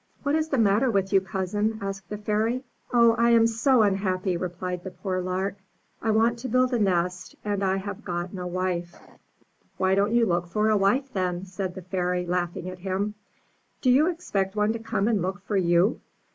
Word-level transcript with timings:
'What 0.23 0.33
is 0.33 0.49
the 0.49 0.57
matter 0.57 0.89
with 0.89 1.13
you, 1.13 1.21
cousin?*' 1.21 1.77
asked 1.79 2.09
the 2.09 2.17
Fairy. 2.17 2.63
''Oh, 2.91 3.11
I 3.19 3.29
am 3.29 3.45
so 3.45 3.83
unhappy," 3.83 4.35
replied 4.35 4.83
the 4.83 4.89
poor 4.89 5.21
Lark; 5.21 5.57
"I 6.01 6.09
want 6.09 6.39
to 6.39 6.49
build 6.49 6.73
a 6.73 6.79
nest, 6.79 7.35
and 7.45 7.63
I 7.63 7.75
have 7.77 8.03
got 8.03 8.33
no 8.33 8.47
wife.*' 8.47 8.97
*'Why 9.77 9.93
don*t 9.93 10.15
you 10.17 10.25
look 10.25 10.47
for 10.47 10.69
a 10.69 10.75
wife, 10.75 11.13
then? 11.13 11.45
said 11.45 11.75
the 11.75 11.83
Fairy, 11.83 12.25
laughing 12.25 12.67
at 12.67 12.79
him. 12.79 13.13
"Do 13.79 13.91
you 13.91 14.07
expect 14.07 14.55
one 14.55 14.73
to 14.73 14.79
come 14.79 15.07
and 15.07 15.21
look 15.21 15.39
for 15.43 15.55
you? 15.55 16.01